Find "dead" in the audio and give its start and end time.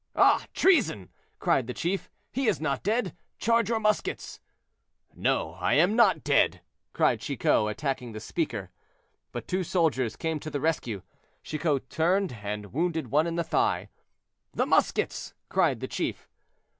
2.81-3.15, 6.23-6.61